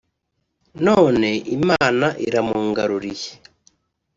[0.85, 3.31] none Imana iramungaruriye